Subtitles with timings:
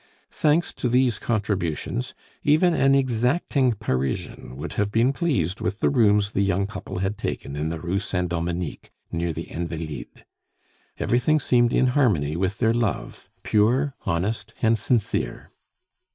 [0.31, 6.31] Thanks to these contributions, even an exacting Parisian would have been pleased with the rooms
[6.31, 10.23] the young couple had taken in the Rue Saint Dominique, near the Invalides.
[10.97, 15.51] Everything seemed in harmony with their love, pure, honest, and sincere.